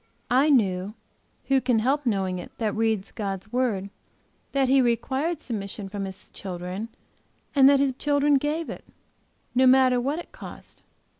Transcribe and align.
I 0.31 0.49
knew 0.49 0.95
who 1.45 1.61
can 1.61 1.77
help 1.77 2.07
knowing 2.07 2.39
it 2.39 2.51
that 2.57 2.75
reads 2.75 3.11
God's 3.11 3.53
word? 3.53 3.91
that 4.51 4.67
he 4.67 4.81
required 4.81 5.41
submission 5.41 5.89
from 5.89 6.05
His 6.05 6.31
children 6.31 6.89
and 7.53 7.69
that 7.69 7.79
His 7.79 7.93
children 7.99 8.39
gave 8.39 8.67
it, 8.67 8.83
no 9.53 9.67
matter 9.67 10.01
what 10.01 10.17
it 10.17 10.31
cost. 10.31 10.81